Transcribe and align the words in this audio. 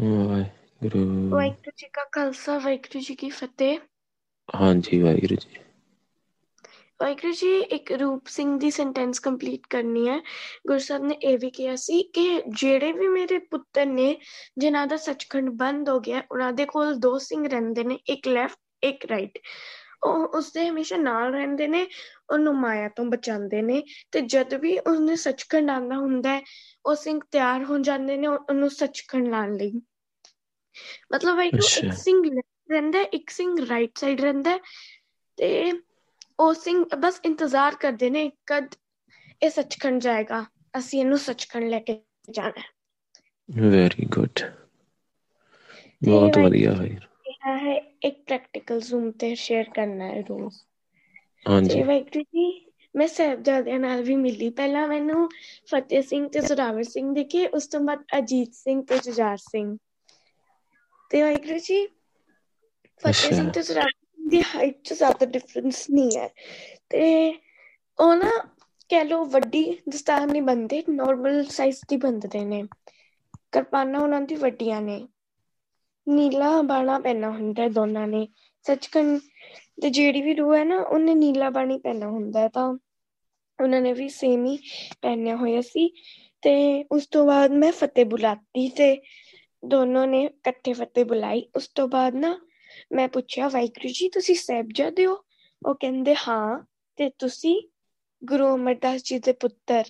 ਵਾਹਿਗੁਰੂ। 0.00 1.30
ਵਾਹਿਗੁਰੂ 1.30 1.70
ਜੀ 1.76 1.86
ਕਾ 1.92 2.04
ਖਾਲਸਾ 2.12 2.58
ਵਾਹਿਗੁਰੂ 2.58 3.00
ਜੀ 3.00 3.14
ਕੀ 3.14 3.30
ਫਤਿਹ। 3.30 3.78
ਹਾਂਜੀ 4.54 5.02
ਵਾਹਿਗੁਰੂ 5.02 5.34
ਜੀ। 5.34 5.58
ਵਾਹਿਗੁਰੂ 7.02 7.32
ਜੀ 7.32 7.60
ਇੱਕ 7.60 7.92
ਰੂਪ 7.92 8.26
ਸਿੰਘ 8.26 8.58
ਦੀ 8.58 8.70
ਸੈਂਟੈਂਸ 8.70 9.18
ਕੰਪਲੀਟ 9.18 9.60
ਕਰਨੀ 9.70 10.08
ਹੈ। 10.08 10.18
ਗੁਰਸਾਹਿਬ 10.66 11.04
ਨੇ 11.04 11.14
ਇਹ 11.14 11.38
ਵੀ 11.38 11.50
ਕਿਹਾ 11.50 11.76
ਸੀ 11.76 12.02
ਕਿ 12.02 12.42
ਜਿਹੜੇ 12.48 12.92
ਵੀ 12.92 13.08
ਮੇਰੇ 13.08 13.38
ਪੁੱਤਰ 13.38 13.86
ਨੇ 13.86 14.16
ਜਿਨ੍ਹਾਂ 14.58 14.86
ਦਾ 14.86 14.96
ਸੱਚਖੰਡ 14.96 15.50
ਬੰਦ 15.50 15.88
ਹੋ 15.88 16.00
ਗਿਆ 16.00 16.22
ਉਹਨਾਂ 16.30 16.52
ਦੇ 16.52 16.64
ਕੋਲ 16.64 16.94
ਦੋ 16.94 17.18
ਸਿੰਘ 17.18 17.48
ਰਹਿੰਦੇ 17.48 17.84
ਨੇ 17.84 17.98
ਇੱਕ 18.08 18.28
ਲੈਫਟ 18.28 18.58
ਇੱਕ 18.82 19.06
ਰਾਈਟ 19.06 19.38
ਉਹ 20.04 20.26
ਉਸਦੇ 20.28 20.68
ਹਮੇਸ਼ਾ 20.68 20.96
ਨਾਲ 20.96 21.32
ਰਹਿੰਦੇ 21.32 21.66
ਨੇ 21.68 21.86
ਉਹਨੂੰ 22.30 22.54
ਮਾਇਆ 22.54 22.88
ਤੋਂ 22.88 23.04
ਬਚਾਉਂਦੇ 23.04 23.62
ਨੇ 23.62 23.82
ਤੇ 24.12 24.20
ਜਦ 24.20 24.54
ਵੀ 24.54 24.78
ਉਸਨੇ 24.78 25.16
ਸੱਚਖੰਡ 25.16 25.70
ਆਉਂਦਾ 25.70 25.96
ਹੁੰਦਾ 25.96 26.30
ਹੈ 26.30 26.42
ਉਹ 26.86 26.94
ਸਿੰਘ 26.94 27.20
ਤਿਆਰ 27.30 27.64
ਹੋ 27.64 27.78
ਜਾਂਦੇ 27.78 28.16
ਨੇ 28.16 28.26
ਉਹਨੂੰ 28.26 28.70
ਸੱਚਖੰਡ 28.70 29.28
ਲਾਣ 29.28 29.54
ਲਈ। 29.54 29.72
ਮਤਲਬ 31.12 31.36
ਵਾਹਿਗੁਰੂ 31.36 31.68
ਇੱਕ 31.78 31.86
ਅੱਛਾ। 31.86 31.90
ਸਿੰਘ 31.94 32.22
ਰਹਿੰਦਾ 32.70 32.98
ਹੈ, 32.98 33.04
ਇੱਕ 33.04 33.30
ਸਿੰਘ 33.30 33.56
ਰਾਈਟ 33.68 33.98
ਸਾਈਡ 33.98 34.20
ਰਹਿੰਦਾ 34.20 34.50
ਹੈ 34.50 34.58
ਤੇ 35.38 35.72
ਉਹ 36.40 36.54
ਸਿੰਘ 36.54 36.84
ਬਸ 36.96 37.20
ਇੰਤਜ਼ਾਰ 37.24 37.74
ਕਰਦੇ 37.74 38.10
ਨੇ 38.10 38.30
ਕਦ 38.46 38.74
ਇਹ 39.42 39.50
ਸੱਚਖੰਡ 39.50 40.00
ਜਾਏਗਾ 40.02 40.44
ਅਸੀਂ 40.78 41.00
ਇਹਨੂੰ 41.00 41.18
ਸੱਚਖੰਡ 41.18 41.64
ਲੈ 41.64 41.78
ਕੇ 41.80 42.00
ਜਾਣਾ 42.30 42.60
ਹੈ। 42.60 42.72
ਵੈਰੀ 43.48 44.04
ਗੁੱਡ 44.06 44.40
ਬਹੁਤ 46.02 46.38
ਵਧੀਆ 46.38 46.74
ਹੈ 46.74 46.88
ਇਹ 47.44 47.58
ਹੈ 47.58 47.74
ਇੱਕ 48.02 48.22
ਪ੍ਰੈਕਟੀਕਲ 48.26 48.80
ਜ਼ੂਮ 48.80 49.10
ਤੇ 49.10 49.34
ਸ਼ੇਅਰ 49.34 49.70
ਕਰਨਾ 49.74 50.06
ਹੈ 50.06 50.20
ਰੋਜ਼ 50.20 50.56
ਹਾਂਜੀ 51.46 51.82
ਵਾਹਿਗੁਰੂ 51.82 52.22
ਜੀ 52.22 52.44
ਮੈਂ 52.94 53.06
ਸਾਹਿਬਜ਼ਾਦਿਆਂ 53.08 53.78
ਨਾਲ 53.80 54.02
ਵੀ 54.02 54.16
ਮਿਲੀ 54.16 54.48
ਪਹਿਲਾਂ 54.50 54.86
ਮੈਨੂੰ 54.88 55.28
ਫਤਿਹ 55.68 56.02
ਸਿੰਘ 56.02 56.28
ਤੇ 56.28 56.40
ਜ਼ੋਰਾਵਰ 56.40 56.82
ਸਿੰਘ 56.82 57.12
ਦਿਖੇ 57.14 57.46
ਉਸ 57.48 57.66
ਤੋਂ 57.66 57.80
ਬਾਅਦ 57.80 58.04
ਅਜੀਤ 58.18 58.54
ਸਿੰਘ 58.54 58.82
ਤੇ 58.82 58.98
ਜੁਝਾਰ 58.98 59.36
ਸਿੰਘ 59.36 59.76
ਤੇ 61.10 61.22
ਵਾਹਿਗੁਰੂ 61.22 61.58
ਜੀ 61.58 61.86
ਫਤਿਹ 63.02 63.34
ਸਿੰਘ 63.34 63.50
ਤੇ 63.50 63.62
ਜ਼ੋਰਾਵਰ 63.62 63.90
ਸਿੰਘ 63.90 64.30
ਦੀ 64.30 64.42
ਹਾਈਟ 64.54 64.80
'ਚ 64.84 64.94
ਜ਼ਿਆਦਾ 64.94 65.26
ਡਿਫਰੈਂਸ 65.26 65.88
ਨਹੀਂ 65.90 66.16
ਹੈ 66.18 66.28
ਤੇ 66.90 67.32
ਉਹ 67.98 68.14
ਨਾ 68.14 68.30
ਕਹਿ 68.90 69.04
ਲੋ 69.04 69.24
ਵੱਡੀ 69.24 69.64
ਦਸਤਾਰ 69.88 70.26
ਨਹੀਂ 70.26 70.42
ਬੰਨਦੇ 70.42 70.82
ਨਾਰਮਲ 70.88 71.44
ਸਾਈਜ਼ 71.44 71.80
ਦੀ 71.88 71.96
ਬੰਨਦੇ 71.96 72.44
ਨੇ 72.44 72.62
ਕਿਰਪਾਨਾਂ 73.52 74.00
ਉਹਨਾਂ 74.00 74.20
ਦੀ 74.20 74.34
ਵੱਡੀਆਂ 74.34 74.80
ਨੇ 74.82 75.06
ਨੀਲਾ 76.08 76.62
ਬਾਣਾ 76.62 76.98
ਪਹਿਨਾ 76.98 77.30
ਹੁੰਦਾ 77.30 77.62
ਹੈ 77.62 77.68
ਦੋਨਾਂ 77.68 78.08
ਨੇ। 78.08 78.28
ਸੱਚਖੰਡ 78.62 79.20
ਤੇ 79.82 79.90
ਜਿਹੜੀ 79.90 80.22
ਵੀ 80.22 80.34
ਰੂਹ 80.34 80.56
ਹੈ 80.56 80.64
ਨਾ, 80.64 80.80
ਉਹਨੇ 80.80 81.14
ਨੀਲਾ 81.14 81.50
ਬਾਣੀ 81.50 81.78
ਪਹਿਨਾ 81.78 82.08
ਹੁੰਦਾ 82.08 82.40
ਹੈ। 82.40 82.48
ਤਾਂ 82.48 82.78
ਉਹਨਾਂ 83.62 83.80
ਨੇ 83.80 83.92
ਵੀ 83.92 84.08
ਸੇਮ 84.08 84.46
ਹੀ 84.46 84.58
ਪਹਿਨਿਆ 85.02 85.36
ਹੋਇਆ 85.36 85.60
ਸੀ। 85.60 85.88
ਤੇ 86.42 86.84
ਉਸ 86.92 87.06
ਤੋਂ 87.06 87.26
ਬਾਅਦ 87.26 87.50
ਮੈਂ 87.50 87.72
ਫਤਿਹ 87.72 88.04
ਬੁਲਾਤੀ 88.04 88.68
ਤੇ 88.68 89.02
ਦੋਨੋਂ 89.64 90.06
ਨੇ 90.06 90.24
ਇਕੱਠੇ 90.24 90.72
ਫਤਿਹ 90.72 91.04
ਬੁਲਾਈ। 91.04 91.46
ਉਸ 91.56 91.68
ਤੋਂ 91.68 91.88
ਬਾਅਦ 91.88 92.14
ਨਾ 92.14 92.40
ਮੈਂ 92.92 93.08
ਪੁੱਛਿਆ, 93.08 93.48
ਵਾਹਿਗੁਰੂ 93.48 93.88
ਜੀ, 93.88 94.08
ਤੁਸੀਂ 94.08 94.34
ਸਾਹਿਬਜ਼ਾਦੇ 94.34 95.06
ਹੋ? 95.06 95.24
ਉਹ 95.66 95.74
ਕਹਿੰਦੇ, 95.74 96.14
ਹਾਂ, 96.28 96.64
ਤੇ 96.96 97.10
ਤੁਸੀਂ 97.18 97.62
ਗੁਰੂ 98.24 98.54
ਅਮਰਦਾਸ 98.54 99.02
ਜੀ 99.04 99.18
ਦੇ 99.18 99.32
ਪੁੱਤਰ। 99.32 99.84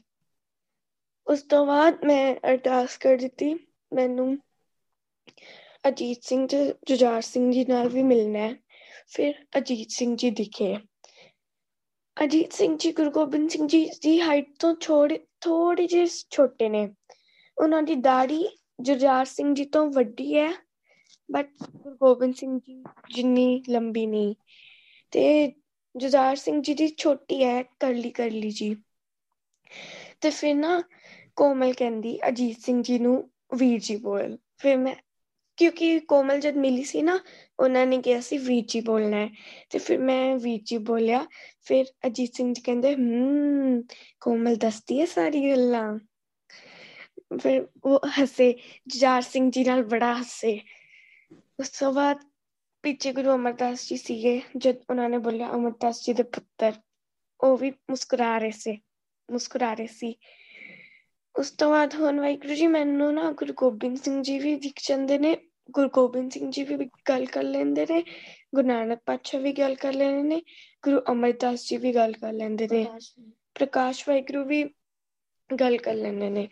ਉਸ 1.26 1.42
ਤੋਂ 1.42 1.66
ਬਾਅਦ 1.66 2.04
ਮੈਂ 2.04 2.34
ਅਰਦਾਸ 2.34 2.96
ਕਰ 2.96 3.16
ਦਿੱਤੀ। 3.16 3.54
ਮੈਨੂੰ 3.92 4.38
ਅਜੀਤ 5.88 6.22
ਸਿੰਘ 6.22 6.48
ਤੇ 6.48 6.74
ਜੁਝਾਰ 6.86 7.22
ਸਿੰਘ 7.22 7.52
ਜੀ 7.52 7.64
ਨਾਲ 7.64 7.88
ਵੀ 7.88 8.02
ਮਿਲਣਾ 8.02 8.38
ਹੈ। 8.38 8.54
ਫਿਰ 9.08 9.34
ਅਜੀਤ 9.58 9.90
ਸਿੰਘ 9.90 10.16
ਜੀ 10.16 10.30
ਦਿਖੇ। 10.30 10.76
ਅਜੀਤ 12.24 12.52
ਸਿੰਘ 12.52 12.76
ਜੀ, 12.78 12.92
ਗੁਰੂ 12.92 13.10
ਗੋਬਿੰਦ 13.10 13.50
ਸਿੰਘ 13.50 13.68
ਜੀ 13.68 13.90
ਦੀ 14.02 14.20
ਹਾਈਟ 14.20 14.46
ਤੋਂ 14.58 14.74
ਥੋੜੇ 14.74 15.26
ਥੋੜੇ 15.40 15.86
ਜਿਹੇ 15.86 16.06
ਛੋਟੇ 16.30 16.68
ਨੇ। 16.68 16.94
ਉਹਨਾਂ 17.58 17.82
ਦੀ 17.82 17.94
ਦਾੜੀ 17.94 18.48
ਜੁਝਾਰ 18.80 19.24
ਸਿੰਘ 19.24 19.54
ਜੀ 19.54 19.64
ਤੋਂ 19.64 19.90
ਵੱਡੀ 19.90 20.36
ਹੈ 20.36 20.52
ਬਟ 21.30 21.50
ਗੁਰੂ 21.76 21.96
ਗੋਬਿੰਦ 21.96 22.34
ਸਿੰਘ 22.34 22.58
ਜੀ 22.58 22.84
ਜਿੰਨੀ 23.14 23.62
ਲੰਬੀ 23.68 24.06
ਨਹੀਂ। 24.06 24.34
ਤੇ 25.10 25.52
ਜੁਝਾਰ 25.96 26.36
ਸਿੰਘ 26.36 26.62
ਜੀ 26.62 26.74
ਦੀ 26.74 26.94
ਛੋਟੀ 26.96 27.44
ਹੈ, 27.44 27.62
ਕਰਲੀ 27.62 28.10
ਕਰਲੀ 28.10 28.50
ਜੀ। 28.50 28.76
ਤੇ 30.20 30.30
ਫਿਰ 30.30 30.54
ਨਾ 30.54 30.82
ਕੋਮਲ 31.36 31.72
ਕਹਿੰਦੀ, 31.72 32.18
ਅਜੀਤ 32.28 32.58
ਸਿੰਘ 32.58 32.82
ਜੀ 32.82 32.98
ਨੂੰ 32.98 33.30
ਵੀਰ 33.54 33.80
ਜੀ 33.80 33.96
ਬੋਲ। 33.96 34.38
ਫਿਰ 34.58 34.76
ਮੈਂ 34.76 34.94
ਕਿਉਂਕਿ 35.58 35.98
ਕੋਮਲ 36.00 36.40
ਜਦ 36.40 36.56
ਮਿਲੀ 36.56 36.84
ਸੀ 36.84 37.02
ਨਾ 37.02 37.18
ਉਹਨਾਂ 37.58 37.86
ਨੇ 37.86 38.00
ਕਿਹਾ 38.02 38.20
ਸੀ 38.20 38.38
ਵੀਰ 38.38 38.64
ਜੀ 38.68 38.80
ਬੋਲਣਾ 38.80 39.16
ਹੈ 39.16 39.28
ਤੇ 39.70 39.78
ਫਿਰ 39.78 39.98
ਮੈਂ 39.98 40.36
ਵੀਰ 40.36 40.60
ਜੀ 40.64 40.78
ਬੋਲਿਆ 40.78 41.26
ਫਿਰ 41.62 41.86
ਅਜੀਤ 42.06 42.34
ਸਿੰਘ 42.34 42.52
ਜੀ 42.54 42.62
ਕਹਿੰਦੇ 42.62 42.94
ਹੂੰ 42.94 43.84
ਕੋਮਲ 44.20 44.56
ਦੱਸਦੀ 44.56 45.00
ਹੈ 45.00 45.06
ਸਾਰੀ 45.06 45.50
ਗੱਲਾਂ 45.50 45.98
ਫਿਰ 47.38 47.66
ਉਹ 47.84 48.06
ਹੱਸੇ 48.20 48.52
ਜੁਝਾਰ 48.86 49.22
ਸਿੰਘ 49.22 49.50
ਜੀ 49.50 49.64
ਨਾਲ 49.64 49.82
ਬੜਾ 49.84 50.12
ਹੱਸੇ 50.14 50.58
ਉਸ 51.60 51.70
ਤੋਂ 51.70 51.92
ਬਾਅਦ 51.92 52.18
ਪਿੱਛੇ 52.84 53.12
ਗੁਰੂ 53.12 53.34
ਅਮਰਦਾਸ 53.34 53.88
ਜੀ 53.88 53.96
ਸੀਗੇ 53.96 54.40
ਜਦ 54.56 54.76
ਉਹਨਾਂ 54.90 55.08
ਨੇ 55.08 55.18
ਬੋਲਿਆ 55.18 55.50
ਅਮਰਦਾਸ 55.54 56.04
ਜੀ 56.04 56.12
ਦੇ 56.12 56.22
ਪੁੱਤਰ 56.22 56.72
ਉਹ 57.40 57.56
ਵੀ 57.56 57.70
ਮੁਸਕਰਾ 57.90 58.36
ਰਹੇ 58.38 58.50
ਸੀ 58.50 58.76
ਮੁਸਕਰਾ 59.28 59.72
ਰਹੇ 59.74 59.86
ਸੀ 59.86 60.14
ਉਸ 61.36 61.50
ਤੋਂ 61.50 61.70
ਬਾਅਦ 61.70 61.94
ਹੁਣ 61.94 62.20
ਵਾਹਿਗੁਰੂ 62.20 62.54
ਜੀ 62.54 62.66
ਮੈਨੂੰ 62.66 63.14
ਨਾ 63.14 63.32
ਗੁਰੂ 63.32 63.52
ਗੋਬਿੰਦ 63.52 63.96
ਸਿੰਘ 63.96 64.22
ਜੀ 64.22 64.38
ਵੀ 64.38 64.54
ਦਿਖ 64.56 64.80
ਜਾਂਦੇ 64.88 65.18
ਨੇ 65.18 65.36
ਗੁਰੂ 65.70 65.88
ਗੋਬਿੰਦ 65.88 66.32
ਸਿੰਘ 66.32 66.50
ਜੀ 66.50 66.64
ਵੀ 66.64 66.90
ਗੱਲ 67.08 67.26
ਕਰ 67.26 67.42
ਲੈਂਦੇ 67.42 67.86
ਨੇ 67.90 68.02
ਗੁਰੂ 68.54 68.66
ਨਾਨਕ 68.66 68.98
ਪਾਤਸ਼ਾਹ 69.06 69.40
ਵੀ 69.40 69.52
ਗੱਲ 69.52 69.74
ਕਰ 69.74 69.92
ਲੈਂਦੇ 69.92 70.22
ਨੇ 70.22 70.42
ਗੁਰੂ 70.82 71.00
ਅਮਰਦਾਸ 71.12 71.68
ਜੀ 71.68 71.76
ਵੀ 71.76 71.94
ਗੱਲ 71.94 72.12
ਕਰ 72.12 72.32
ਲੈਂਦੇ 72.32 72.68
ਨੇ 72.72 72.86
ਪ੍ਰਕਾਸ਼ 73.54 74.08
ਵਾਹਿਗੁਰੂ 74.08 74.44
ਵੀ 74.44 74.64
ਗੱਲ 75.60 75.78
ਕਰ 75.78 75.94
ਲੈਂਦੇ 75.94 76.30
ਨੇ। 76.30 76.48